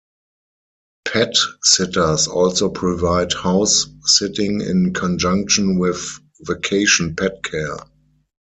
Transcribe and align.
Pet 1.05 1.35
sitters 1.61 2.25
also 2.27 2.69
provide 2.69 3.33
house 3.33 3.85
sitting 4.05 4.59
in 4.59 4.95
conjunction 4.95 5.77
with 5.77 6.19
vacation 6.39 7.15
pet 7.15 7.43
care. 7.43 7.77